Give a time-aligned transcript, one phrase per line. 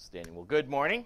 [0.00, 0.34] Outstanding.
[0.34, 1.04] Well, good morning.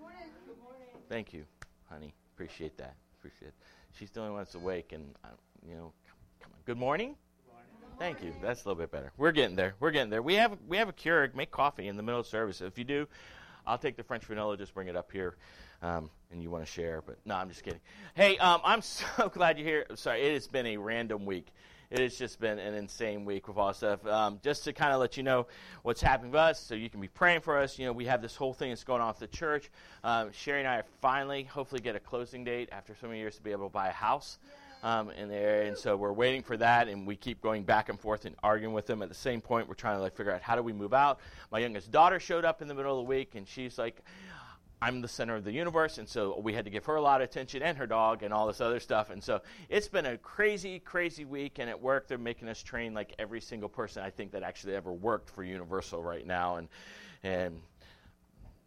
[0.00, 0.18] morning.
[0.44, 0.88] Good morning.
[1.08, 1.44] Thank you,
[1.88, 2.12] honey.
[2.34, 2.96] Appreciate that.
[3.16, 3.54] Appreciate it.
[3.96, 5.28] She's the only one that's awake, and uh,
[5.64, 5.92] you know,
[6.42, 6.58] come, on.
[6.66, 7.14] Good morning.
[7.46, 7.96] Good morning.
[8.00, 8.34] Thank you.
[8.42, 9.12] That's a little bit better.
[9.16, 9.74] We're getting there.
[9.78, 10.22] We're getting there.
[10.22, 11.36] We have we have a Keurig.
[11.36, 12.60] Make coffee in the middle of service.
[12.60, 13.06] If you do,
[13.64, 14.56] I'll take the French vanilla.
[14.56, 15.36] Just bring it up here,
[15.80, 17.02] um, and you want to share.
[17.06, 17.80] But no, I'm just kidding.
[18.16, 19.86] Hey, um, I'm so glad you're here.
[19.94, 21.46] Sorry, it has been a random week
[21.90, 24.06] it has just been an insane week with all stuff.
[24.06, 25.48] Um, just to kind of let you know
[25.82, 27.78] what's happening with us, so you can be praying for us.
[27.78, 29.70] You know, we have this whole thing that's going on with the church.
[30.04, 33.42] Um, Sherry and I finally, hopefully, get a closing date after so many years to
[33.42, 34.38] be able to buy a house.
[34.82, 37.90] Um, in the area, and so we're waiting for that, and we keep going back
[37.90, 39.02] and forth and arguing with them.
[39.02, 41.20] At the same point, we're trying to like figure out how do we move out.
[41.52, 44.02] My youngest daughter showed up in the middle of the week, and she's like,
[44.82, 47.20] I'm the center of the universe, and so we had to give her a lot
[47.20, 49.10] of attention and her dog and all this other stuff.
[49.10, 51.58] And so it's been a crazy, crazy week.
[51.58, 54.74] And at work, they're making us train like every single person I think that actually
[54.74, 56.68] ever worked for Universal right now, and
[57.22, 57.60] and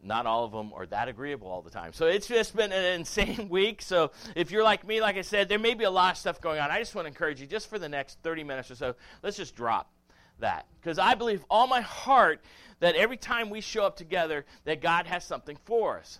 [0.04, 1.94] not all of them are that agreeable all the time.
[1.94, 3.82] So it's just been an insane week.
[3.82, 6.42] So if you're like me, like I said, there may be a lot of stuff
[6.42, 6.70] going on.
[6.70, 9.38] I just want to encourage you, just for the next 30 minutes or so, let's
[9.38, 9.93] just drop
[10.40, 12.42] that because I believe all my heart
[12.80, 16.20] that every time we show up together that God has something for us.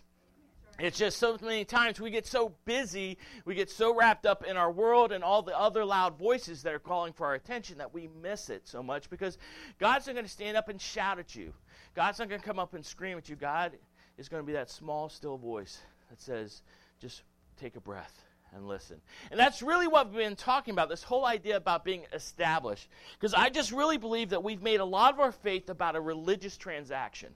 [0.80, 4.58] It's just so many times we get so busy, we get so wrapped up in
[4.58, 7.94] our world and all the other loud voices that are calling for our attention that
[7.94, 9.38] we miss it so much because
[9.80, 11.54] God's not going to stand up and shout at you.
[11.96, 13.36] God's not going to come up and scream at you.
[13.36, 13.74] God
[14.18, 16.64] is going to be that small, still voice that says,
[17.00, 17.22] just
[17.56, 18.23] take a breath
[18.56, 19.02] and listen.
[19.32, 22.88] And that's really what we've been talking about this whole idea about being established.
[23.20, 26.02] Because I just really believe that we've made a lot of our faith about a
[26.02, 27.36] religious transaction.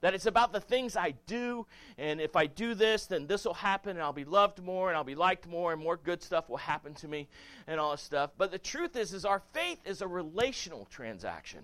[0.00, 1.66] That it's about the things I do,
[1.96, 4.96] and if I do this, then this will happen, and I'll be loved more, and
[4.98, 7.26] I'll be liked more, and more good stuff will happen to me,
[7.66, 8.30] and all this stuff.
[8.36, 11.60] But the truth is, is our faith is a relational transaction.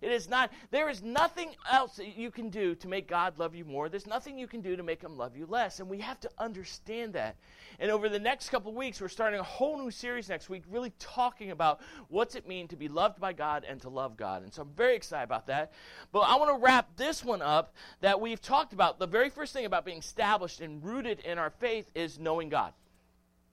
[0.00, 3.54] It is not, there is nothing else that you can do to make God love
[3.54, 3.88] you more.
[3.88, 5.78] There's nothing you can do to make him love you less.
[5.78, 7.36] And we have to understand that.
[7.78, 10.64] And over the next couple of weeks, we're starting a whole new series next week,
[10.70, 14.42] really talking about what's it mean to be loved by God and to love God.
[14.42, 15.72] And so I'm very excited about that.
[16.12, 18.98] But I want to wrap this one up that we've talked about.
[18.98, 22.72] The very first thing about being established and rooted in our faith is knowing God.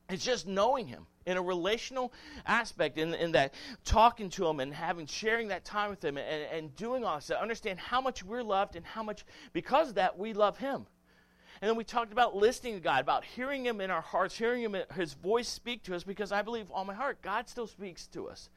[0.10, 2.14] It's just knowing Him in a relational
[2.46, 3.54] aspect, in, in that
[3.84, 7.28] talking to Him and having, sharing that time with Him and, and doing all this,
[7.28, 10.86] to understand how much we're loved and how much, because of that, we love Him.
[11.62, 14.62] And then we talked about listening to God, about hearing Him in our hearts, hearing
[14.62, 18.08] Him, His voice speak to us, because I believe all my heart, God still speaks
[18.08, 18.50] to us.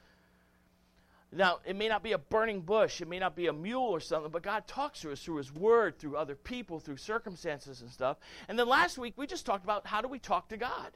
[1.33, 4.01] Now, it may not be a burning bush, it may not be a mule or
[4.01, 7.91] something, but God talks to us through His Word, through other people, through circumstances and
[7.91, 8.19] stuff.
[8.49, 10.91] And then last week, we just talked about how do we talk to God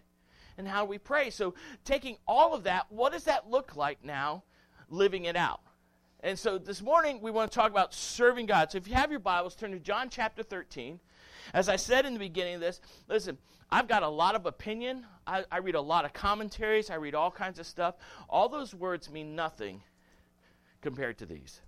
[0.58, 1.30] and how we pray.
[1.30, 1.54] So,
[1.84, 4.44] taking all of that, what does that look like now,
[4.88, 5.60] living it out?
[6.20, 8.72] And so this morning, we want to talk about serving God.
[8.72, 11.00] So, if you have your Bibles, turn to John chapter 13.
[11.52, 13.36] As I said in the beginning of this, listen,
[13.70, 15.04] I've got a lot of opinion.
[15.26, 16.90] I, I read a lot of commentaries.
[16.90, 17.96] I read all kinds of stuff.
[18.28, 19.82] All those words mean nothing
[20.80, 21.60] compared to these.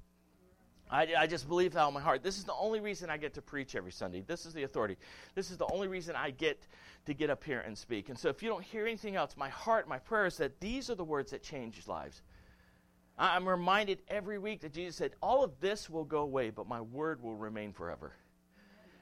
[0.91, 2.23] I, I, just believe that in my heart.
[2.23, 4.23] This is the only reason I get to preach every Sunday.
[4.25, 4.97] This is the authority.
[5.35, 6.65] This is the only reason I get
[7.07, 8.09] to get up here and speak.
[8.09, 10.91] And so if you don't hear anything else, my heart, my prayer is that these
[10.91, 12.23] are the words that change lives.
[13.19, 16.83] I'm reminded every week that Jesus said, All of this will go away, but my
[16.83, 18.13] word will remain forever.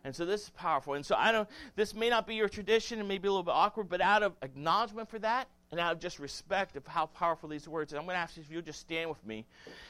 [0.04, 0.94] And so this is powerful.
[0.94, 3.54] And so I don't this may not be your tradition and maybe a little bit
[3.54, 7.48] awkward, but out of acknowledgement for that and out of just respect of how powerful
[7.48, 9.46] these words are, I'm going to ask you if you'll just stand with me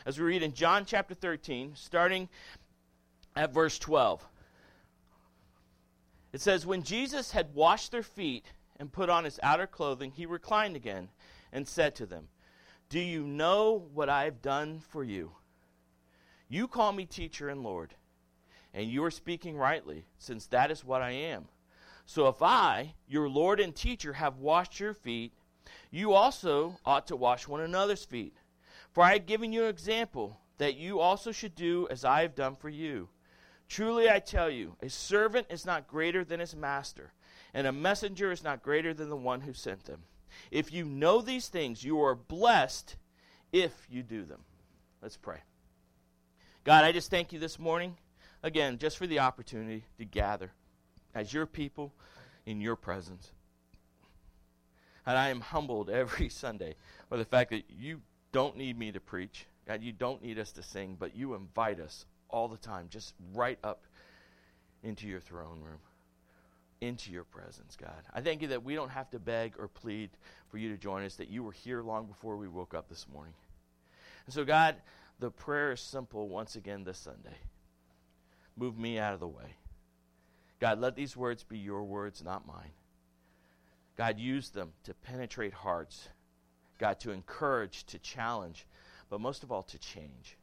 [0.07, 2.29] as we read in John chapter 13, starting
[3.37, 4.25] at verse 12.
[6.35, 8.47] It says, When Jesus had washed their feet
[8.81, 11.11] and put on his outer clothing, he reclined again
[11.53, 12.27] and said to them,
[12.89, 15.31] Do you know what I have done for you?
[16.49, 17.95] You call me teacher and Lord,
[18.75, 21.47] and you are speaking rightly, since that is what I am.
[22.05, 25.33] So if I, your Lord and teacher, have washed your feet,
[25.93, 28.35] you also ought to wash one another's feet.
[28.91, 32.35] For I have given you an example that you also should do as I have
[32.35, 33.09] done for you.
[33.69, 37.13] Truly I tell you, a servant is not greater than his master,
[37.53, 40.03] and a messenger is not greater than the one who sent them.
[40.51, 42.97] If you know these things, you are blessed
[43.53, 44.41] if you do them.
[45.01, 45.39] Let's pray.
[46.65, 47.97] God, I just thank you this morning,
[48.43, 50.53] again, just for the opportunity to gather
[51.15, 51.93] as your people
[52.47, 53.33] in your presence.
[55.07, 56.77] And I am humbled every Sunday
[57.09, 58.01] by the fact that you
[58.33, 59.47] don't need me to preach.
[59.67, 63.15] God, you don't need us to sing, but you invite us all the time, just
[63.33, 63.85] right up
[64.83, 65.79] into your throne room,
[66.81, 68.03] into your presence, God.
[68.13, 70.11] I thank you that we don't have to beg or plead
[70.49, 73.07] for you to join us, that you were here long before we woke up this
[73.13, 73.35] morning.
[74.27, 74.77] And so, God,
[75.19, 77.37] the prayer is simple once again this Sunday
[78.57, 79.57] Move me out of the way.
[80.61, 82.71] God, let these words be your words, not mine.
[83.97, 86.09] God, use them to penetrate hearts.
[86.79, 88.67] God, to encourage, to challenge,
[89.09, 90.37] but most of all, to change.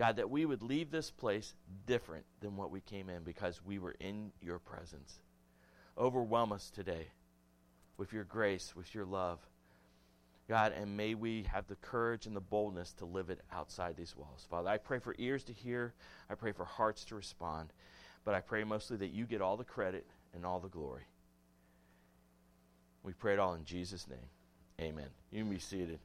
[0.00, 1.52] God, that we would leave this place
[1.86, 5.20] different than what we came in because we were in your presence.
[5.98, 7.08] Overwhelm us today
[7.98, 9.40] with your grace, with your love.
[10.48, 14.16] God, and may we have the courage and the boldness to live it outside these
[14.16, 14.46] walls.
[14.48, 15.92] Father, I pray for ears to hear.
[16.30, 17.70] I pray for hearts to respond.
[18.24, 21.04] But I pray mostly that you get all the credit and all the glory.
[23.02, 24.18] We pray it all in Jesus' name.
[24.80, 25.08] Amen.
[25.30, 25.98] You can be seated.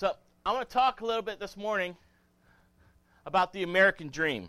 [0.00, 0.14] So,
[0.46, 1.94] I want to talk a little bit this morning
[3.26, 4.48] about the American dream.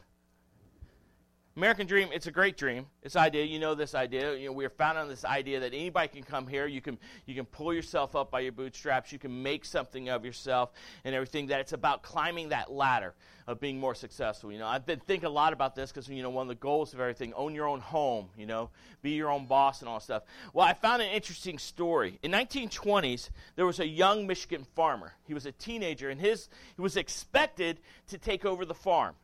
[1.57, 2.85] American dream, it's a great dream.
[3.03, 3.43] This idea.
[3.43, 4.35] You know this idea.
[4.35, 6.65] You know, we're founded on this idea that anybody can come here.
[6.65, 9.11] You can you can pull yourself up by your bootstraps.
[9.11, 10.71] You can make something of yourself
[11.03, 11.47] and everything.
[11.47, 13.13] That it's about climbing that ladder
[13.47, 14.49] of being more successful.
[14.49, 16.55] You know, I've been thinking a lot about this because you know one of the
[16.55, 18.29] goals of everything: own your own home.
[18.37, 18.69] You know,
[19.01, 20.23] be your own boss and all stuff.
[20.53, 22.17] Well, I found an interesting story.
[22.23, 25.11] In 1920s, there was a young Michigan farmer.
[25.25, 26.47] He was a teenager, and his
[26.77, 29.15] he was expected to take over the farm.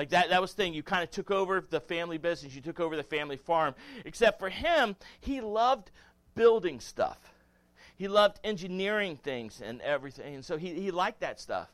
[0.00, 0.72] Like that, that was thing.
[0.72, 3.74] You kind of took over the family business, you took over the family farm.
[4.06, 5.90] Except for him, he loved
[6.34, 7.18] building stuff.
[7.96, 10.36] He loved engineering things and everything.
[10.36, 11.68] And so he, he liked that stuff.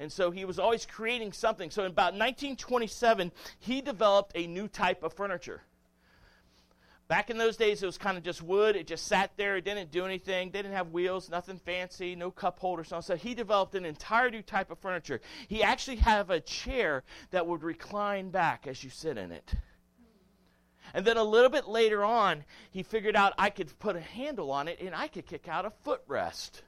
[0.00, 1.70] And so he was always creating something.
[1.70, 3.30] So in about 1927,
[3.60, 5.62] he developed a new type of furniture.
[7.08, 8.76] Back in those days, it was kind of just wood.
[8.76, 9.56] It just sat there.
[9.56, 10.50] It didn't do anything.
[10.50, 12.92] They didn't have wheels, nothing fancy, no cup holders.
[13.00, 15.22] So he developed an entire new type of furniture.
[15.48, 19.54] He actually had a chair that would recline back as you sit in it.
[20.92, 24.50] And then a little bit later on, he figured out I could put a handle
[24.50, 26.62] on it and I could kick out a footrest.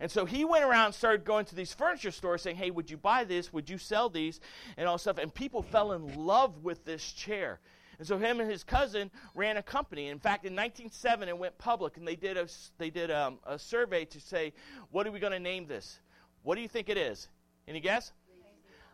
[0.00, 2.90] And so he went around and started going to these furniture stores saying, Hey, would
[2.90, 3.52] you buy this?
[3.52, 4.40] Would you sell these?
[4.76, 5.18] And all stuff.
[5.18, 7.60] And people fell in love with this chair.
[7.98, 10.08] And so him and his cousin ran a company.
[10.08, 12.46] In fact, in 1907, it went public, and they did a
[12.78, 14.52] they did um, a survey to say,
[14.90, 15.98] what are we going to name this?
[16.42, 17.28] What do you think it is?
[17.66, 18.12] Any guess?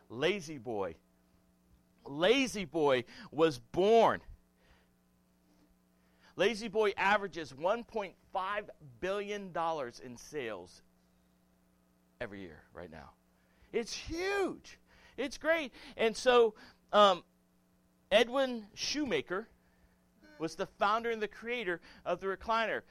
[0.09, 0.95] La-Z-Boy.
[2.07, 4.21] Lazy Boy was born.
[6.35, 8.13] La-Z-Boy averages 1.5
[8.99, 10.81] billion dollars in sales
[12.19, 13.11] every year right now.
[13.71, 14.79] It's huge.
[15.17, 15.71] It's great.
[15.97, 16.55] And so
[16.91, 17.23] um,
[18.11, 19.47] Edwin Shoemaker
[20.39, 22.81] was the founder and the creator of the recliner,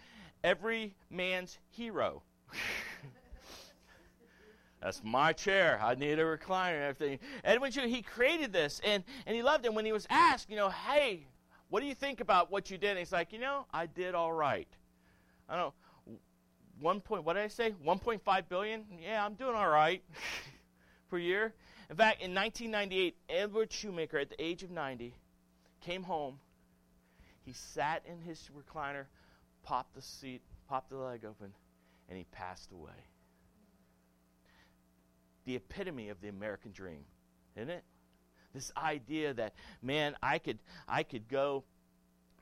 [0.42, 2.22] every man's hero.
[4.82, 5.80] That's my chair.
[5.82, 7.18] I need a recliner and everything.
[7.42, 9.72] Edwin Shoemaker, he created this and, and he loved it.
[9.72, 11.26] When he was asked, you know, hey,
[11.70, 12.90] what do you think about what you did?
[12.90, 14.68] And he's like, you know, I did all right.
[15.48, 15.72] I don't
[16.08, 16.18] know,
[16.80, 17.74] one point, what did I say?
[17.84, 18.84] 1.5 billion?
[19.02, 20.02] Yeah, I'm doing all right
[21.10, 21.54] per year.
[21.94, 25.14] In fact, in 1998, Edward Shoemaker, at the age of 90,
[25.80, 26.40] came home.
[27.44, 29.04] He sat in his recliner,
[29.62, 31.52] popped the seat, popped the leg open,
[32.08, 32.90] and he passed away.
[35.44, 37.04] The epitome of the American dream,
[37.54, 37.84] isn't it?
[38.52, 40.58] This idea that, man, I could,
[40.88, 41.62] I could go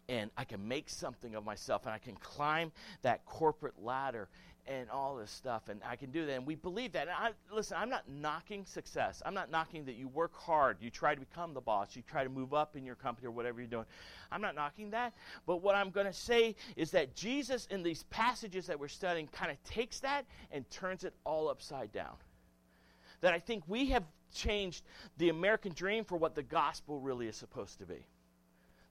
[0.08, 2.72] and I can make something of myself and I can climb
[3.02, 4.30] that corporate ladder
[4.66, 6.32] and all this stuff, and I can do that.
[6.32, 7.02] And we believe that.
[7.02, 9.20] And I, listen, I'm not knocking success.
[9.26, 12.22] I'm not knocking that you work hard, you try to become the boss, you try
[12.22, 13.86] to move up in your company or whatever you're doing.
[14.30, 15.14] I'm not knocking that.
[15.46, 19.26] But what I'm going to say is that Jesus, in these passages that we're studying,
[19.28, 22.14] kind of takes that and turns it all upside down.
[23.20, 24.84] That I think we have changed
[25.18, 28.06] the American dream for what the gospel really is supposed to be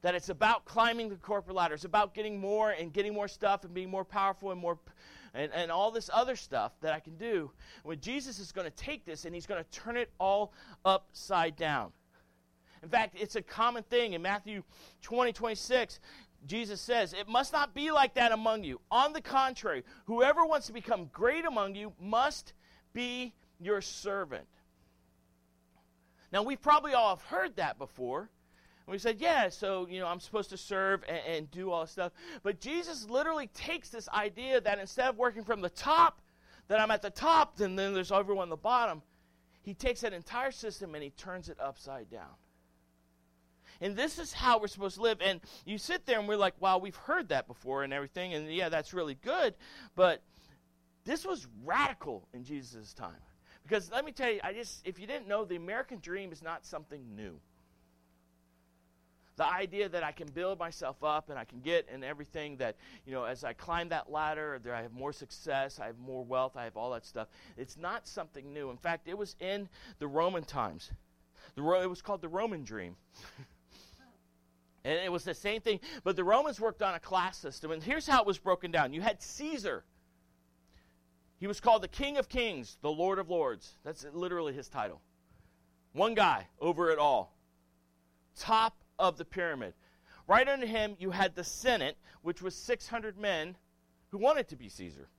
[0.02, 1.76] that it's about climbing the corporate ladder.
[1.76, 4.80] It's about getting more and getting more stuff and being more powerful and more
[5.34, 7.52] and, and all this other stuff that I can do.
[7.84, 10.54] When Jesus is going to take this and he's going to turn it all
[10.86, 11.92] upside down.
[12.84, 14.64] In fact, it's a common thing in Matthew
[15.04, 16.00] 20, 26.
[16.48, 18.82] Jesus says, It must not be like that among you.
[18.90, 22.54] On the contrary, whoever wants to become great among you must
[22.94, 24.48] be your servant.
[26.32, 28.30] Now, we've probably all have heard that before.
[28.92, 31.92] We said, yeah, so, you know, I'm supposed to serve and, and do all this
[31.92, 32.12] stuff.
[32.44, 36.22] But Jesus literally takes this idea that instead of working from the top,
[36.68, 39.02] that I'm at the top, and then there's everyone on the bottom,
[39.64, 42.36] he takes that entire system and he turns it upside down.
[43.80, 45.20] And this is how we're supposed to live.
[45.22, 48.34] And you sit there and we're like, wow, we've heard that before and everything.
[48.34, 49.56] And yeah, that's really good.
[49.96, 50.22] But
[51.04, 53.16] this was radical in Jesus' time.
[53.64, 56.44] Because let me tell you, I just if you didn't know, the American dream is
[56.44, 57.40] not something new.
[59.42, 62.76] The idea that I can build myself up and I can get and everything that,
[63.08, 66.24] you know, as I climb that ladder, there I have more success, I have more
[66.24, 67.28] wealth, I have all that stuff.
[67.58, 68.70] It's not something new.
[68.70, 69.68] In fact, it was in
[69.98, 70.92] the Roman times.
[71.56, 72.96] The, it was called the Roman dream.
[74.84, 77.72] and it was the same thing, but the Romans worked on a class system.
[77.72, 79.84] And here's how it was broken down you had Caesar.
[81.40, 83.80] He was called the King of Kings, the Lord of Lords.
[83.84, 85.02] That's literally his title.
[85.94, 87.36] One guy over it all.
[88.38, 89.74] Top of the pyramid.
[90.28, 93.58] Right under him, you had the Senate, which was 600 men
[94.10, 95.10] who wanted to be Caesar.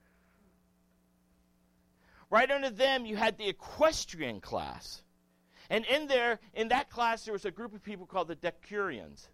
[2.30, 5.02] right under them, you had the equestrian class.
[5.70, 9.28] And in there, in that class, there was a group of people called the Decurions.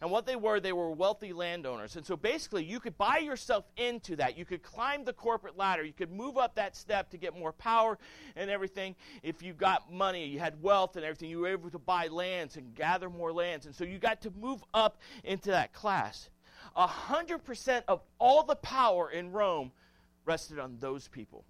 [0.00, 1.96] And what they were, they were wealthy landowners.
[1.96, 4.36] And so basically, you could buy yourself into that.
[4.36, 5.84] You could climb the corporate ladder.
[5.84, 7.98] You could move up that step to get more power
[8.36, 8.96] and everything.
[9.22, 12.56] If you got money, you had wealth and everything, you were able to buy lands
[12.56, 13.66] and gather more lands.
[13.66, 16.28] And so you got to move up into that class.
[16.76, 19.70] A hundred percent of all the power in Rome
[20.24, 21.44] rested on those people.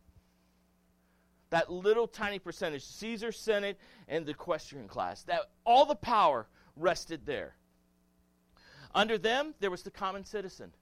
[1.51, 6.47] That little tiny percentage, Caesar, Senate, and the equestrian class, that all the power
[6.77, 7.55] rested there.
[8.95, 10.73] Under them, there was the common citizen.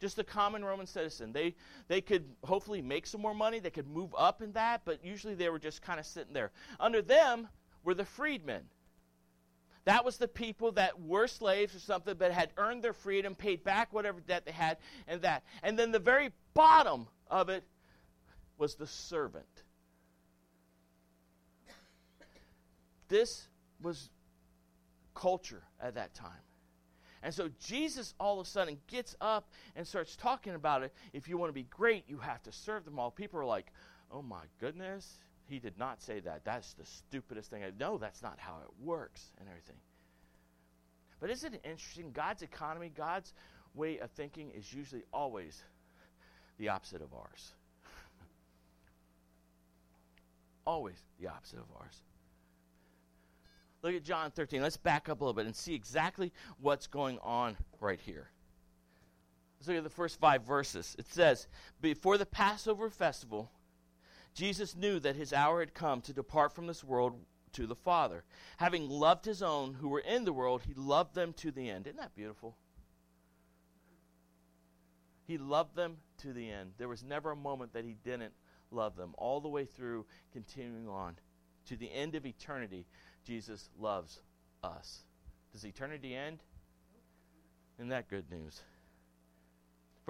[0.00, 1.32] Just the common Roman citizen.
[1.32, 1.54] They,
[1.88, 3.60] they could hopefully make some more money.
[3.60, 6.50] They could move up in that, but usually they were just kind of sitting there.
[6.80, 7.48] Under them
[7.84, 8.62] were the freedmen.
[9.84, 13.62] That was the people that were slaves or something, but had earned their freedom, paid
[13.62, 15.42] back whatever debt they had, and that.
[15.62, 17.64] And then the very bottom of it
[18.58, 19.46] was the servant.
[23.08, 23.48] This
[23.82, 24.10] was
[25.14, 26.30] culture at that time.
[27.22, 30.94] And so Jesus all of a sudden gets up and starts talking about it.
[31.12, 33.10] If you want to be great, you have to serve them all.
[33.10, 33.72] People are like,
[34.10, 36.44] oh my goodness, he did not say that.
[36.44, 37.62] That's the stupidest thing.
[37.62, 39.76] I know that's not how it works and everything.
[41.20, 42.12] But isn't it interesting?
[42.12, 43.34] God's economy, God's
[43.74, 45.62] way of thinking is usually always
[46.58, 47.52] the opposite of ours.
[50.66, 52.02] always the opposite of ours.
[53.82, 54.60] Look at John 13.
[54.60, 58.30] Let's back up a little bit and see exactly what's going on right here.
[59.58, 60.96] Let's look at the first five verses.
[60.98, 61.48] It says,
[61.80, 63.50] Before the Passover festival,
[64.34, 67.14] Jesus knew that his hour had come to depart from this world
[67.52, 68.24] to the Father.
[68.58, 71.86] Having loved his own who were in the world, he loved them to the end.
[71.86, 72.56] Isn't that beautiful?
[75.26, 76.72] He loved them to the end.
[76.78, 78.32] There was never a moment that he didn't
[78.70, 81.16] love them, all the way through, continuing on
[81.66, 82.86] to the end of eternity.
[83.24, 84.20] Jesus loves
[84.62, 85.00] us.
[85.52, 86.38] Does eternity end?
[87.78, 88.60] Isn't that good news?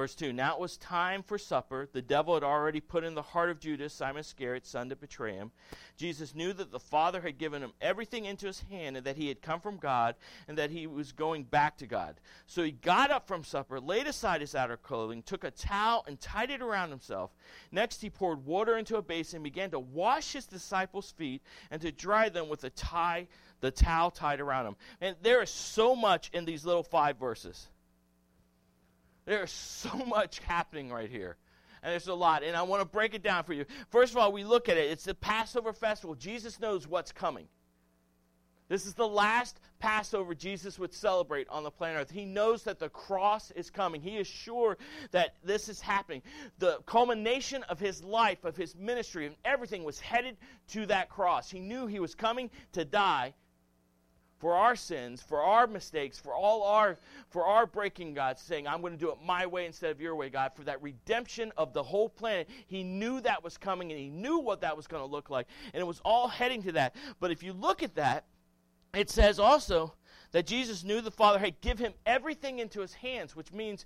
[0.01, 1.87] Verse 2 Now it was time for supper.
[1.93, 5.35] The devil had already put in the heart of Judas, Simon Iscariot, son to betray
[5.35, 5.51] him.
[5.99, 9.29] Jesus knew that the Father had given him everything into his hand, and that he
[9.29, 10.15] had come from God,
[10.49, 12.19] and that he was going back to God.
[12.47, 16.19] So he got up from supper, laid aside his outer clothing, took a towel, and
[16.19, 17.33] tied it around himself.
[17.71, 21.83] Next, he poured water into a basin and began to wash his disciples' feet and
[21.83, 23.29] to dry them with the tie,
[23.61, 24.77] the towel tied around him.
[25.03, 27.69] And there is so much in these little five verses.
[29.31, 31.37] There's so much happening right here.
[31.85, 32.43] And there's a lot.
[32.43, 33.65] And I want to break it down for you.
[33.89, 34.91] First of all, we look at it.
[34.91, 36.17] It's the Passover festival.
[36.17, 37.47] Jesus knows what's coming.
[38.69, 42.11] This is the last Passover Jesus would celebrate on the planet Earth.
[42.11, 44.01] He knows that the cross is coming.
[44.01, 44.77] He is sure
[45.13, 46.23] that this is happening.
[46.59, 51.49] The culmination of his life, of his ministry, and everything was headed to that cross.
[51.49, 53.35] He knew he was coming to die
[54.41, 58.81] for our sins, for our mistakes, for all our for our breaking God, saying, I'm
[58.81, 61.73] going to do it my way instead of your way, God, for that redemption of
[61.75, 62.49] the whole planet.
[62.67, 65.47] He knew that was coming and he knew what that was going to look like.
[65.75, 66.97] And it was all heading to that.
[67.21, 68.25] But if you look at that,
[68.95, 69.95] it says also
[70.33, 73.85] that Jesus knew the Father had give him everything into his hands, which means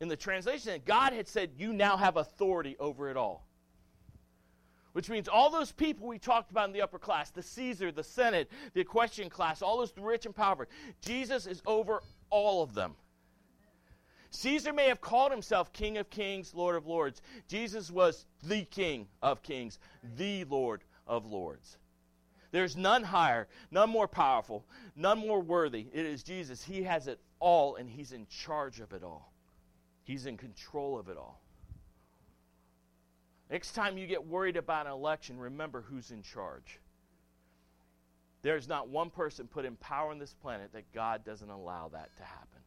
[0.00, 3.46] in the translation that God had said, You now have authority over it all
[4.94, 8.02] which means all those people we talked about in the upper class the Caesar, the
[8.02, 10.66] Senate, the equestrian class, all those rich and powerful
[11.02, 12.94] Jesus is over all of them.
[14.30, 17.22] Caesar may have called himself King of Kings, Lord of Lords.
[17.48, 19.78] Jesus was the King of Kings,
[20.16, 21.76] the Lord of Lords.
[22.50, 25.86] There's none higher, none more powerful, none more worthy.
[25.92, 26.62] It is Jesus.
[26.62, 29.32] He has it all, and He's in charge of it all.
[30.04, 31.43] He's in control of it all.
[33.54, 36.80] Next time you get worried about an election, remember who's in charge.
[38.42, 42.10] There's not one person put in power on this planet that God doesn't allow that
[42.16, 42.58] to happen.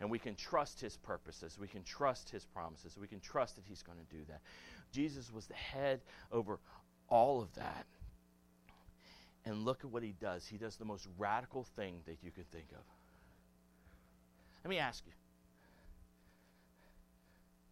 [0.00, 1.58] And we can trust his purposes.
[1.60, 2.96] We can trust his promises.
[2.98, 4.40] We can trust that he's going to do that.
[4.90, 6.00] Jesus was the head
[6.32, 6.60] over
[7.10, 7.84] all of that.
[9.44, 10.46] And look at what he does.
[10.46, 12.82] He does the most radical thing that you can think of.
[14.64, 15.12] Let me ask you.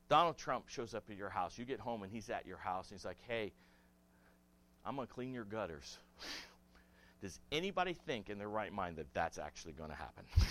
[0.09, 1.59] Donald Trump shows up at your house.
[1.59, 3.53] You get home and he's at your house and he's like, hey,
[4.85, 5.99] I'm going to clean your gutters.
[7.23, 10.25] Does anybody think in their right mind that that's actually going to happen?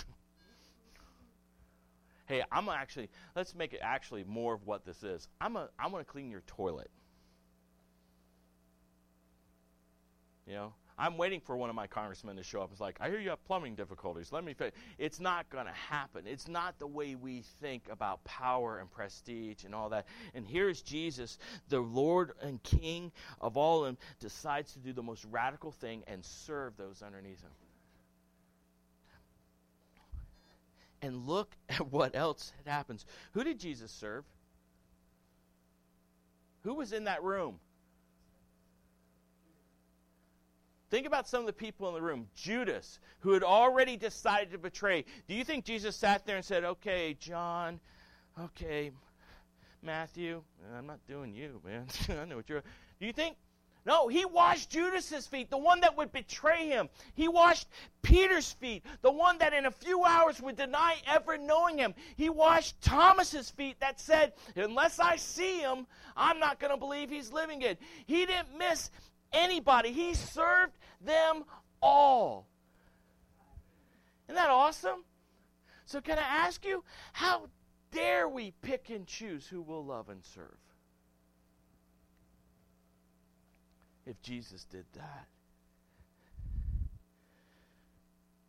[2.26, 5.28] hey, I'm actually, let's make it actually more of what this is.
[5.40, 6.90] I'm, a, I'm going to clean your toilet.
[10.46, 12.70] You know, I'm waiting for one of my congressmen to show up.
[12.70, 14.30] It's like, I hear you have plumbing difficulties.
[14.30, 14.76] Let me fix.
[14.96, 16.24] It's not going to happen.
[16.26, 20.06] It's not the way we think about power and prestige and all that.
[20.34, 23.10] And here's Jesus, the Lord and King
[23.40, 27.50] of all, and decides to do the most radical thing and serve those underneath him.
[31.02, 33.04] And look at what else happens.
[33.32, 34.24] Who did Jesus serve?
[36.62, 37.58] Who was in that room?
[40.94, 42.28] Think about some of the people in the room.
[42.36, 45.04] Judas, who had already decided to betray.
[45.26, 47.80] Do you think Jesus sat there and said, Okay, John,
[48.40, 48.92] okay,
[49.82, 51.86] Matthew, uh, I'm not doing you, man.
[52.10, 52.62] I know what you're.
[53.00, 53.36] Do you think?
[53.84, 56.88] No, he washed Judas's feet, the one that would betray him.
[57.14, 57.66] He washed
[58.02, 61.92] Peter's feet, the one that in a few hours would deny ever knowing him.
[62.14, 67.10] He washed Thomas's feet that said, "Unless I see him, I'm not going to believe
[67.10, 68.92] he's living it." He didn't miss
[69.32, 69.92] anybody.
[69.92, 71.44] He served them
[71.82, 72.46] all.
[74.28, 75.04] Isn't that awesome?
[75.86, 76.82] So, can I ask you,
[77.12, 77.48] how
[77.90, 80.58] dare we pick and choose who we'll love and serve?
[84.06, 85.26] If Jesus did that.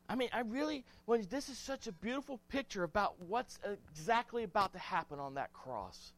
[0.07, 3.59] I mean, I really, when this is such a beautiful picture about what's
[3.89, 6.13] exactly about to happen on that cross.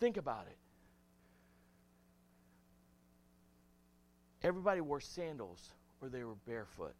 [0.00, 0.58] Think about it.
[4.44, 5.72] Everybody wore sandals
[6.02, 6.94] or they were barefoot.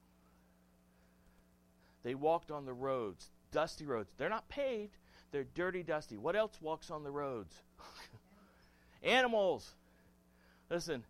[2.02, 4.10] They walked on the roads, dusty roads.
[4.16, 4.96] They're not paved,
[5.30, 6.16] they're dirty, dusty.
[6.16, 7.54] What else walks on the roads?
[9.02, 9.74] Animals.
[10.70, 11.04] Listen,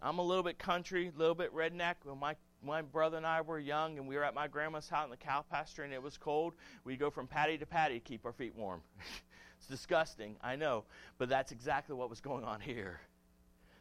[0.00, 1.96] I'm a little bit country, a little bit redneck.
[2.04, 5.04] When my my brother and I were young and we were at my grandma's house
[5.04, 6.52] in the cow pasture and it was cold,
[6.84, 8.82] we'd go from patty to patty to keep our feet warm.
[9.58, 10.84] it's disgusting, I know,
[11.18, 13.00] but that's exactly what was going on here.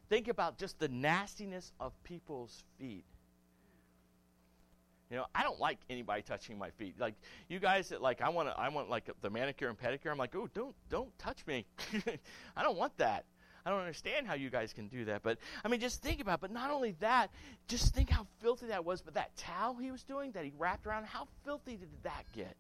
[0.10, 3.06] Think about just the nastiness of people's feet.
[5.12, 7.00] You know, I don't like anybody touching my feet.
[7.00, 7.16] Like
[7.48, 10.12] you guys that like I want I want like the manicure and pedicure.
[10.12, 11.66] I'm like, "Oh, don't don't touch me."
[12.56, 13.26] I don't want that.
[13.66, 15.24] I don't understand how you guys can do that.
[15.24, 16.42] But I mean, just think about it.
[16.42, 17.32] But not only that,
[17.68, 19.02] just think how filthy that was.
[19.02, 22.58] But that towel he was doing that he wrapped around, how filthy did that get?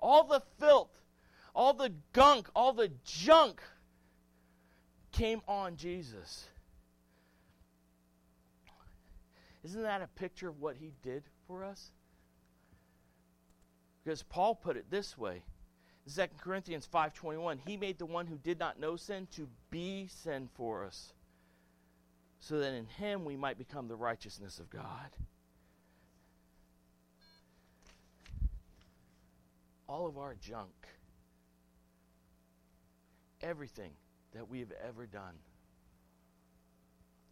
[0.00, 0.90] All the filth,
[1.54, 3.60] all the gunk, all the junk
[5.12, 6.46] came on Jesus.
[9.62, 11.90] Isn't that a picture of what he did for us?
[14.02, 15.42] Because Paul put it this way.
[16.08, 20.48] 2 Corinthians 5:21 He made the one who did not know sin to be sin
[20.54, 21.12] for us
[22.38, 25.16] so that in him we might become the righteousness of God.
[29.86, 30.72] All of our junk
[33.42, 33.92] everything
[34.34, 35.34] that we have ever done,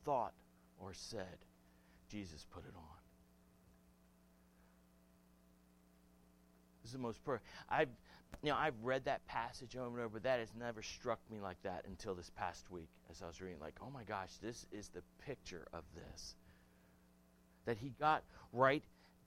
[0.05, 0.33] thought,
[0.79, 1.39] or said,
[2.09, 2.83] Jesus put it on.
[6.83, 7.49] This is the most perfect.
[7.69, 7.89] I've,
[8.43, 11.61] you know, I've read that passage over and over, that has never struck me like
[11.63, 13.61] that until this past week as I was reading.
[13.61, 16.35] Like, oh my gosh, this is the picture of this.
[17.67, 18.85] That he got right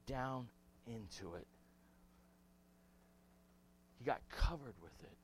[0.08, 0.48] down
[0.88, 1.48] into it.
[4.00, 5.18] He got covered with it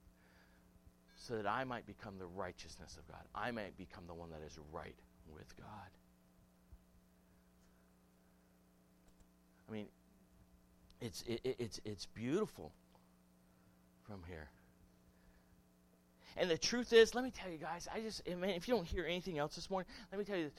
[1.27, 3.21] so that I might become the righteousness of God.
[3.35, 4.95] I might become the one that is right
[5.33, 5.89] with God.
[9.67, 9.87] I mean,
[11.01, 12.71] it's, it, it's, it's beautiful
[14.07, 14.49] from here.
[16.37, 18.75] And the truth is, let me tell you guys, I just, I mean, if you
[18.75, 20.53] don't hear anything else this morning, let me tell you this.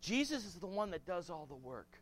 [0.00, 1.98] Jesus is the one that does all the work.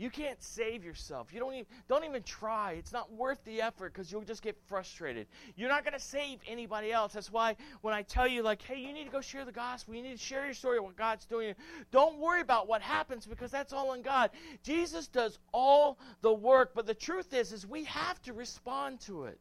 [0.00, 1.30] You can't save yourself.
[1.30, 2.72] You don't even don't even try.
[2.72, 5.26] It's not worth the effort because you'll just get frustrated.
[5.56, 7.12] You're not going to save anybody else.
[7.12, 9.94] That's why when I tell you like, "Hey, you need to go share the gospel.
[9.94, 11.54] You need to share your story of what God's doing."
[11.90, 14.30] Don't worry about what happens because that's all on God.
[14.62, 19.24] Jesus does all the work, but the truth is is we have to respond to
[19.24, 19.38] it.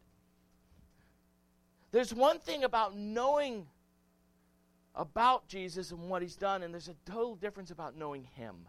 [1.92, 3.66] There's one thing about knowing
[4.94, 8.68] about Jesus and what he's done and there's a total difference about knowing him.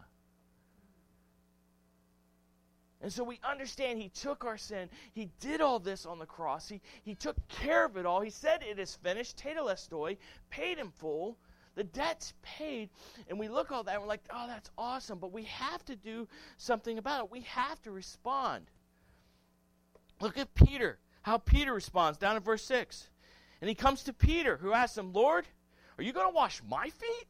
[3.01, 4.89] And so we understand he took our sin.
[5.13, 6.69] He did all this on the cross.
[6.69, 8.21] He, he took care of it all.
[8.21, 10.17] He said it is finished, tetelestai,
[10.49, 11.37] paid in full.
[11.75, 12.89] The debt's paid,
[13.29, 15.95] and we look all that and we're like, oh, that's awesome, but we have to
[15.95, 17.31] do something about it.
[17.31, 18.65] We have to respond.
[20.19, 23.09] Look at Peter, how Peter responds down in verse 6.
[23.61, 25.47] And he comes to Peter, who asks him, Lord,
[25.97, 27.27] are you going to wash my feet?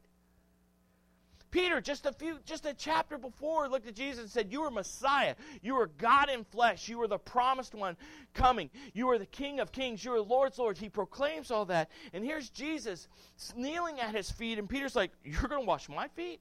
[1.52, 4.70] Peter, just a few, just a chapter before, looked at Jesus and said, You are
[4.70, 5.36] Messiah.
[5.60, 6.88] You are God in flesh.
[6.88, 7.96] You are the promised one
[8.32, 8.70] coming.
[8.94, 10.02] You are the King of kings.
[10.02, 10.78] You are Lord's Lord.
[10.78, 11.90] He proclaims all that.
[12.14, 13.06] And here's Jesus
[13.54, 16.40] kneeling at his feet, and Peter's like, You're going to wash my feet?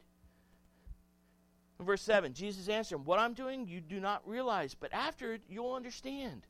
[1.77, 5.73] Verse 7, Jesus answered What I'm doing, you do not realize, but after it, you'll
[5.73, 6.47] understand.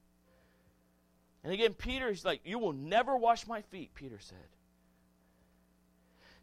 [1.44, 4.38] And again, Peter's like, You will never wash my feet, Peter said.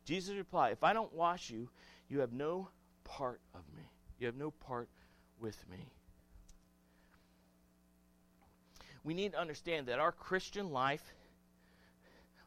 [0.05, 1.69] Jesus replied, If I don't wash you,
[2.09, 2.69] you have no
[3.05, 3.83] part of me.
[4.19, 4.89] You have no part
[5.39, 5.93] with me.
[9.05, 11.15] We need to understand that our Christian life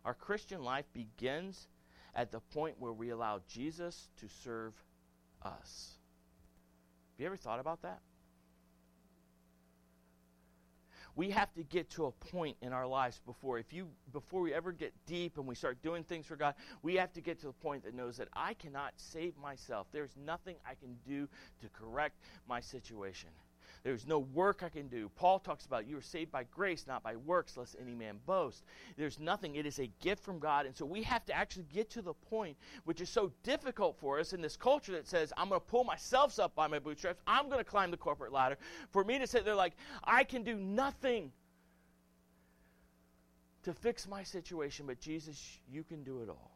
[0.04, 1.68] our Christian life begins
[2.16, 4.74] at the point where we allow Jesus to serve
[5.44, 5.98] us.
[7.14, 8.00] Have you ever thought about that?
[11.16, 14.54] We have to get to a point in our lives before if you before we
[14.54, 17.48] ever get deep and we start doing things for God, we have to get to
[17.48, 19.88] the point that knows that I cannot save myself.
[19.92, 21.28] There's nothing I can do
[21.62, 23.30] to correct my situation.
[23.84, 25.10] There's no work I can do.
[25.16, 28.64] Paul talks about you are saved by grace, not by works, lest any man boast.
[28.96, 29.56] There's nothing.
[29.56, 30.68] It is a gift from God.
[30.68, 34.20] And so we have to actually get to the point, which is so difficult for
[34.20, 37.22] us in this culture that says, I'm going to pull myself up by my bootstraps.
[37.26, 38.58] I'm going to climb the corporate ladder.
[38.92, 41.32] For me to sit there like, I can do nothing
[43.64, 46.51] to fix my situation, but Jesus, you can do it all.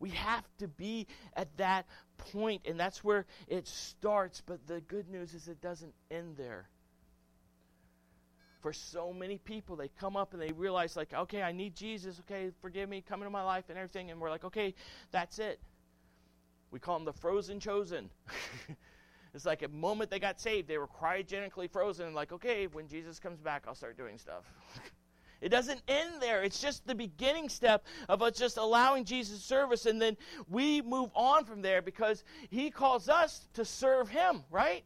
[0.00, 4.42] We have to be at that point, and that's where it starts.
[4.44, 6.68] But the good news is it doesn't end there.
[8.60, 12.20] For so many people, they come up and they realize, like, okay, I need Jesus.
[12.20, 14.10] Okay, forgive me, come into my life and everything.
[14.10, 14.74] And we're like, okay,
[15.10, 15.60] that's it.
[16.70, 18.10] We call them the frozen chosen.
[19.34, 22.06] it's like a moment they got saved, they were cryogenically frozen.
[22.06, 24.44] And like, okay, when Jesus comes back, I'll start doing stuff.
[25.40, 26.42] It doesn't end there.
[26.42, 30.16] It's just the beginning step of us just allowing Jesus' service, and then
[30.48, 34.84] we move on from there because He calls us to serve Him, right?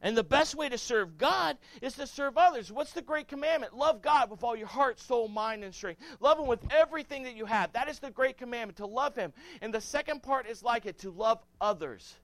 [0.00, 2.70] And the best way to serve God is to serve others.
[2.70, 3.76] What's the great commandment?
[3.76, 6.00] Love God with all your heart, soul, mind, and strength.
[6.20, 7.72] Love Him with everything that you have.
[7.72, 9.32] That is the great commandment, to love Him.
[9.60, 12.14] And the second part is like it, to love others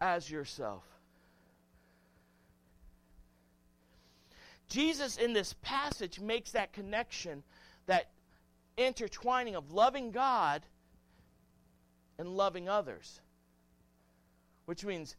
[0.00, 0.82] as yourself.
[4.68, 7.42] Jesus, in this passage, makes that connection,
[7.86, 8.10] that
[8.76, 10.62] intertwining of loving God
[12.18, 13.20] and loving others.
[14.66, 15.16] Which means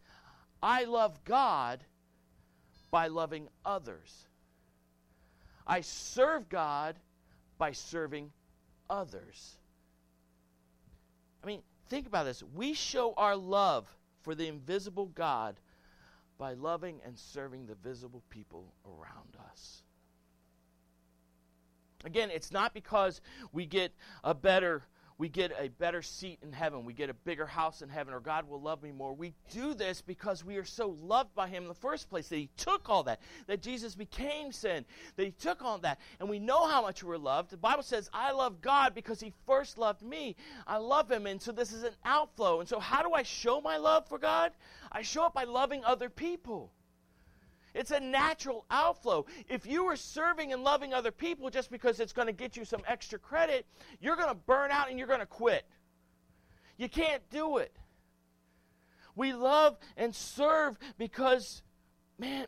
[0.62, 1.84] I love God
[2.92, 4.28] by loving others.
[5.68, 6.96] I serve God
[7.58, 8.32] by serving
[8.90, 9.58] others.
[11.44, 12.44] I mean, think about this.
[12.56, 13.86] We show our love
[14.22, 15.56] for the invisible God
[16.38, 19.84] by loving and serving the visible people around us.
[22.04, 23.22] Again, it's not because
[23.52, 23.92] we get
[24.24, 24.84] a better
[25.18, 28.20] we get a better seat in heaven, we get a bigger house in heaven, or
[28.20, 29.14] God will love me more.
[29.14, 32.36] We do this because we are so loved by Him in the first place that
[32.36, 34.84] He took all that, that Jesus became sin,
[35.16, 37.52] that He took all that, and we know how much we're loved.
[37.52, 40.36] The Bible says, I love God because He first loved me.
[40.68, 42.60] I love Him, and so this is an outflow.
[42.60, 44.52] And so, how do I show my love for God?
[44.92, 46.72] I show it by loving other people.
[47.76, 49.26] It's a natural outflow.
[49.50, 52.64] If you are serving and loving other people just because it's going to get you
[52.64, 53.66] some extra credit,
[54.00, 55.66] you're going to burn out and you're going to quit.
[56.78, 57.76] You can't do it.
[59.14, 61.62] We love and serve because,
[62.18, 62.48] man,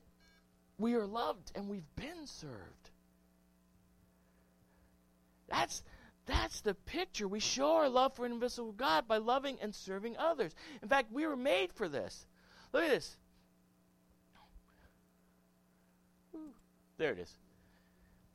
[0.78, 2.90] we are loved and we've been served.
[5.50, 5.84] That's
[6.26, 7.28] that's the picture.
[7.28, 10.54] We show our love for an invisible God by loving and serving others.
[10.82, 12.28] In fact, we were made for this.
[12.74, 13.18] Look at this.
[16.98, 17.38] There it is.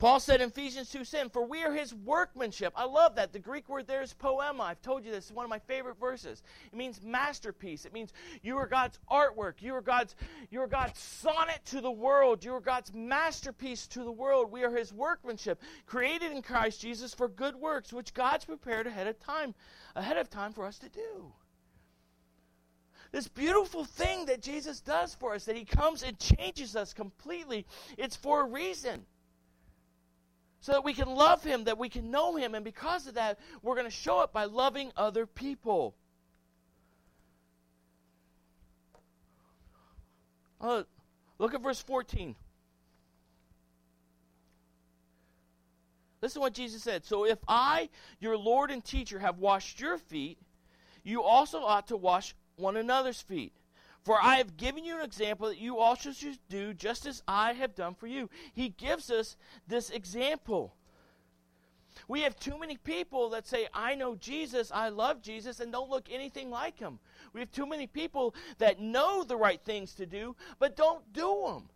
[0.03, 2.73] Paul said in Ephesians 2 7, For we are his workmanship.
[2.75, 3.31] I love that.
[3.31, 4.63] The Greek word there is poema.
[4.63, 5.29] I've told you this.
[5.29, 6.43] It's one of my favorite verses.
[6.65, 7.85] It means masterpiece.
[7.85, 9.61] It means you are God's artwork.
[9.61, 10.17] You are God's,
[10.49, 12.43] you are God's sonnet to the world.
[12.43, 14.51] You are God's masterpiece to the world.
[14.51, 19.07] We are his workmanship, created in Christ Jesus for good works, which God's prepared ahead
[19.07, 19.55] of time,
[19.95, 21.31] ahead of time for us to do
[23.13, 27.65] this beautiful thing that Jesus does for us, that He comes and changes us completely,
[27.95, 29.05] it's for a reason.
[30.61, 33.37] So that we can love Him, that we can know Him, and because of that,
[33.61, 35.93] we're going to show it by loving other people.
[40.59, 40.83] Uh,
[41.37, 42.35] look at verse 14.
[46.19, 47.05] Listen to what Jesus said.
[47.05, 50.39] So if I, your Lord and teacher, have washed your feet,
[51.03, 53.53] you also ought to wash one another's feet.
[54.03, 57.53] For I have given you an example that you also should do just as I
[57.53, 58.29] have done for you.
[58.53, 60.73] He gives us this example.
[62.07, 65.89] We have too many people that say, I know Jesus, I love Jesus, and don't
[65.89, 66.99] look anything like him.
[67.33, 71.43] We have too many people that know the right things to do, but don't do
[71.45, 71.69] them.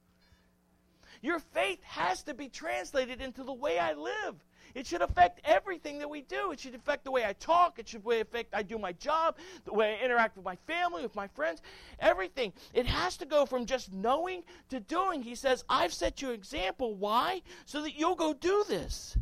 [1.21, 4.35] Your faith has to be translated into the way I live.
[4.75, 6.51] It should affect everything that we do.
[6.51, 7.79] It should affect the way I talk.
[7.79, 11.15] It should affect I do my job, the way I interact with my family, with
[11.15, 11.61] my friends,
[11.99, 12.53] everything.
[12.73, 15.23] It has to go from just knowing to doing.
[15.23, 16.95] He says, I've set you an example.
[16.95, 17.41] Why?
[17.65, 19.17] So that you'll go do this.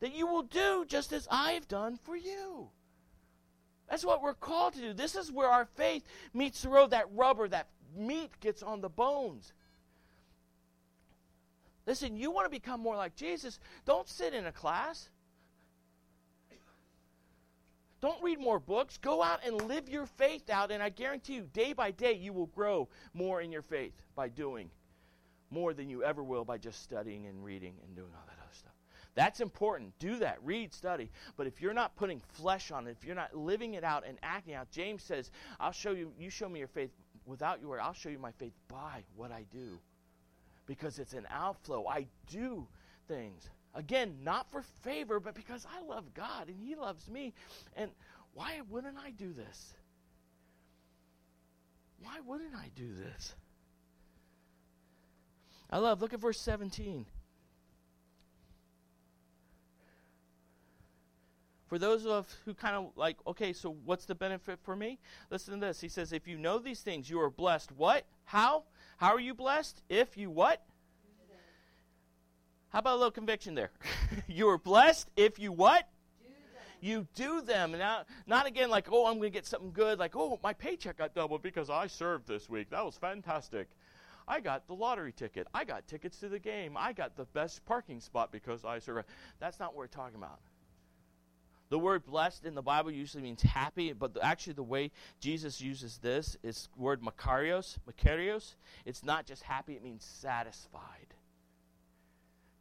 [0.00, 2.68] That you will do just as I've done for you.
[3.88, 4.92] That's what we're called to do.
[4.92, 6.90] This is where our faith meets the road.
[6.90, 9.52] That rubber, that meat gets on the bones.
[11.86, 15.08] Listen, you want to become more like Jesus, don't sit in a class.
[18.00, 18.98] Don't read more books.
[18.98, 22.32] Go out and live your faith out, and I guarantee you, day by day, you
[22.32, 24.70] will grow more in your faith by doing
[25.50, 28.52] more than you ever will by just studying and reading and doing all that other
[28.52, 28.72] stuff.
[29.14, 29.98] That's important.
[29.98, 30.38] Do that.
[30.42, 31.10] Read, study.
[31.36, 34.18] But if you're not putting flesh on it, if you're not living it out and
[34.22, 36.90] acting out, James says, I'll show you, you show me your faith
[37.24, 37.80] without your word.
[37.80, 39.78] I'll show you my faith by what I do
[40.66, 41.86] because it's an outflow.
[41.86, 42.66] I do
[43.08, 43.48] things.
[43.74, 47.34] Again, not for favor, but because I love God and He loves me.
[47.76, 47.90] And
[48.34, 49.74] why wouldn't I do this?
[52.00, 53.34] Why wouldn't I do this?
[55.70, 57.06] I love, look at verse 17.
[61.66, 65.00] For those of who kind of like, okay, so what's the benefit for me?
[65.30, 65.80] Listen to this.
[65.80, 67.72] He says, if you know these things, you are blessed.
[67.72, 68.04] What?
[68.24, 68.64] How?
[68.96, 69.82] How are you blessed?
[69.88, 70.62] If you what?
[72.70, 73.70] How about a little conviction there?
[74.26, 75.88] you are blessed if you what?
[76.80, 77.72] You do them.
[77.72, 79.98] Now, not again like, oh, I'm going to get something good.
[79.98, 82.70] Like, oh, my paycheck got doubled because I served this week.
[82.70, 83.68] That was fantastic.
[84.28, 85.46] I got the lottery ticket.
[85.54, 86.76] I got tickets to the game.
[86.76, 89.08] I got the best parking spot because I served.
[89.40, 90.40] That's not what we're talking about.
[91.68, 95.60] The word blessed in the Bible usually means happy, but the, actually the way Jesus
[95.60, 98.54] uses this is word makarios, makarios.
[98.84, 101.14] It's not just happy, it means satisfied.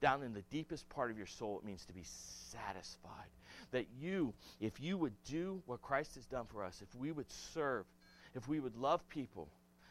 [0.01, 3.29] Down in the deepest part of your soul, it means to be satisfied.
[3.71, 7.31] That you, if you would do what Christ has done for us, if we would
[7.31, 7.85] serve,
[8.33, 9.49] if we would love people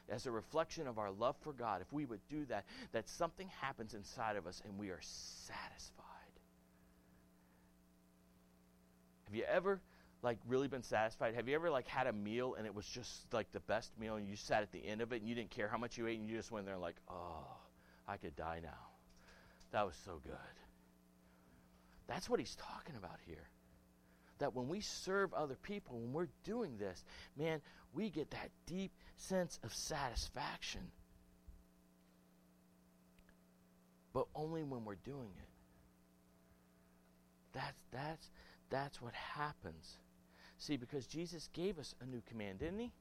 [0.09, 3.49] as a reflection of our love for God, if we would do that, that something
[3.61, 6.04] happens inside of us and we are satisfied.
[9.27, 9.81] Have you ever
[10.23, 11.35] like really been satisfied?
[11.35, 14.17] Have you ever like had a meal and it was just like the best meal
[14.17, 16.07] and you sat at the end of it and you didn't care how much you
[16.07, 17.47] ate and you just went there like, "Oh,
[18.09, 18.89] I could die now."
[19.73, 20.35] That was so good.
[22.07, 23.49] That's what he's talking about here.
[24.39, 27.05] That when we serve other people, when we're doing this,
[27.37, 27.61] man,
[27.93, 30.83] we get that deep sense of satisfaction.
[34.13, 35.49] But only when we're doing it.
[37.53, 38.31] That's that's
[38.75, 39.99] that's what happens.
[40.59, 42.93] See, because Jesus gave us a new command, didn't he?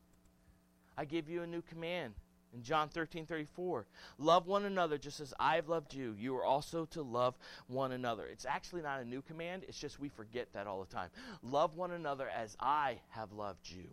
[0.95, 2.13] I give you a new command
[2.53, 3.88] in John 13 34.
[4.19, 6.15] Love one another just as I've loved you.
[6.19, 7.36] You are also to love
[7.67, 8.27] one another.
[8.27, 11.09] It's actually not a new command, it's just we forget that all the time.
[11.41, 13.89] Love one another as I have loved you.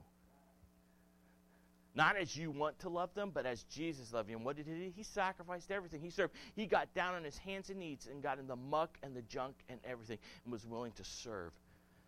[1.95, 4.37] Not as you want to love them, but as Jesus loved you.
[4.37, 4.93] And what did he do?
[4.95, 6.01] He sacrificed everything.
[6.01, 6.35] He served.
[6.55, 9.23] He got down on his hands and knees and got in the muck and the
[9.23, 11.53] junk and everything and was willing to serve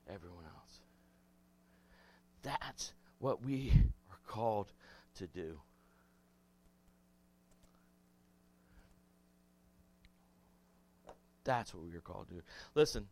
[0.08, 0.80] everyone else.
[2.42, 3.72] That's what we
[4.10, 4.72] are called
[5.16, 5.60] to do.
[11.44, 12.42] That's what we are called to do.
[12.74, 13.06] Listen,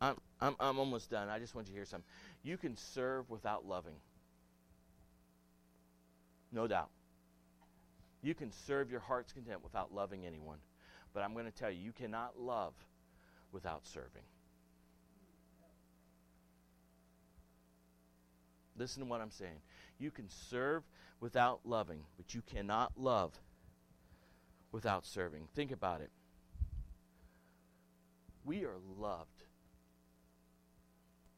[0.00, 1.28] I'm, I'm, I'm almost done.
[1.28, 2.08] I just want you to hear something.
[2.42, 3.96] You can serve without loving.
[6.52, 6.90] No doubt.
[8.22, 10.58] You can serve your heart's content without loving anyone.
[11.12, 12.74] But I'm going to tell you, you cannot love
[13.52, 14.22] without serving.
[18.78, 19.60] Listen to what I'm saying.
[19.98, 20.84] You can serve
[21.20, 23.32] without loving, but you cannot love
[24.72, 25.48] without serving.
[25.54, 26.10] Think about it.
[28.44, 29.44] We are loved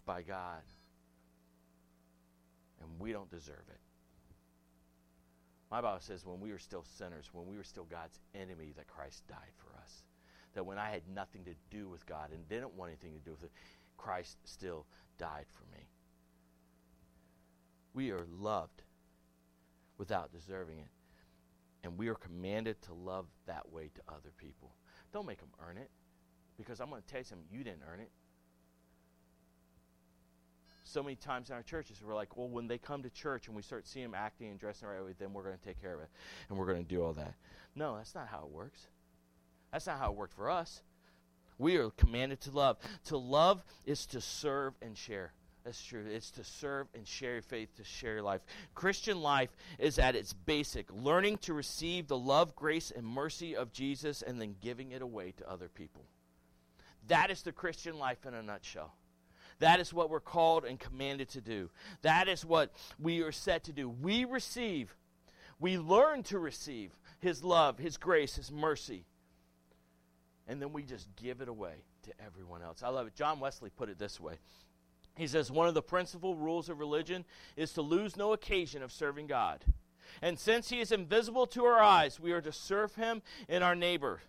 [0.04, 0.62] by God,
[2.80, 3.80] and we don't deserve it.
[5.70, 8.86] My Bible says when we were still sinners, when we were still God's enemy, that
[8.86, 10.02] Christ died for us.
[10.54, 13.32] That when I had nothing to do with God and didn't want anything to do
[13.32, 13.52] with it,
[13.98, 14.86] Christ still
[15.18, 15.88] died for me.
[17.98, 18.82] We are loved
[19.98, 20.86] without deserving it.
[21.82, 24.76] And we are commanded to love that way to other people.
[25.12, 25.90] Don't make them earn it.
[26.56, 28.12] Because I'm going to tell you something, you didn't earn it.
[30.84, 33.56] So many times in our churches, we're like, well, when they come to church and
[33.56, 35.94] we start seeing them acting and dressing right way, then we're going to take care
[35.94, 36.08] of it
[36.48, 37.34] and we're going to do all that.
[37.74, 38.86] No, that's not how it works.
[39.72, 40.82] That's not how it worked for us.
[41.58, 42.76] We are commanded to love.
[43.06, 45.32] To love is to serve and share.
[45.68, 46.06] That's true.
[46.10, 48.40] It's to serve and share your faith, to share your life.
[48.74, 53.70] Christian life is at its basic learning to receive the love, grace, and mercy of
[53.70, 56.06] Jesus and then giving it away to other people.
[57.08, 58.94] That is the Christian life in a nutshell.
[59.58, 61.68] That is what we're called and commanded to do.
[62.00, 63.90] That is what we are set to do.
[63.90, 64.96] We receive,
[65.60, 69.04] we learn to receive His love, His grace, His mercy,
[70.46, 72.82] and then we just give it away to everyone else.
[72.82, 73.14] I love it.
[73.14, 74.38] John Wesley put it this way
[75.18, 77.24] he says, One of the principal rules of religion
[77.56, 79.64] is to lose no occasion of serving God.
[80.22, 83.74] And since he is invisible to our eyes, we are to serve him in our
[83.74, 84.20] neighbor,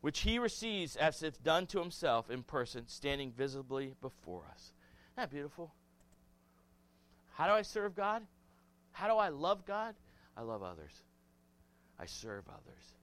[0.00, 4.72] which he receives as if done to himself in person, standing visibly before us.
[5.12, 5.72] Isn't that beautiful?
[7.34, 8.22] How do I serve God?
[8.92, 9.94] How do I love God?
[10.36, 10.92] I love others.
[11.98, 12.97] I serve others.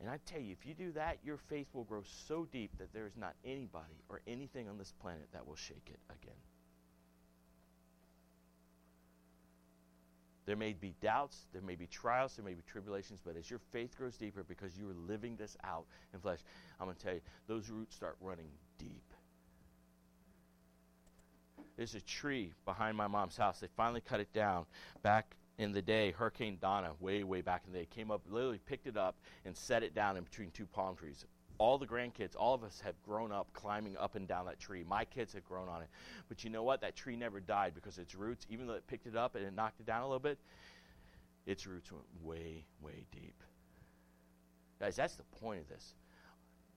[0.00, 2.92] And I tell you, if you do that, your faith will grow so deep that
[2.94, 6.38] there is not anybody or anything on this planet that will shake it again.
[10.46, 13.60] There may be doubts, there may be trials, there may be tribulations, but as your
[13.72, 15.84] faith grows deeper because you are living this out
[16.14, 16.40] in flesh,
[16.80, 19.14] I'm going to tell you, those roots start running deep.
[21.76, 23.60] There's a tree behind my mom's house.
[23.60, 24.64] They finally cut it down
[25.02, 28.60] back in the day, Hurricane Donna, way, way back in the day, came up, literally
[28.64, 31.26] picked it up and set it down in between two palm trees.
[31.58, 34.82] All the grandkids, all of us have grown up climbing up and down that tree.
[34.88, 35.88] My kids have grown on it.
[36.30, 36.80] But you know what?
[36.80, 39.54] That tree never died because its roots, even though it picked it up and it
[39.54, 40.38] knocked it down a little bit,
[41.44, 43.42] its roots went way, way deep.
[44.80, 45.92] Guys, that's the point of this.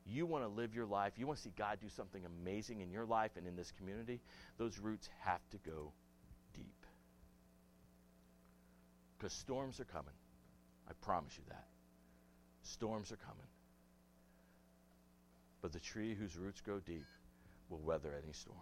[0.05, 2.91] You want to live your life, you want to see God do something amazing in
[2.91, 4.19] your life and in this community,
[4.57, 5.93] those roots have to go
[9.23, 10.13] Because storms are coming.
[10.85, 11.67] I promise you that.
[12.61, 13.47] Storms are coming.
[15.61, 17.05] But the tree whose roots go deep
[17.69, 18.57] will weather any storm.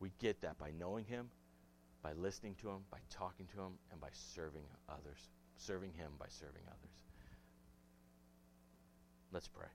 [0.00, 1.28] We get that by knowing Him,
[2.02, 5.28] by listening to Him, by talking to Him, and by serving others.
[5.58, 7.04] Serving Him by serving others.
[9.32, 9.68] Let's pray.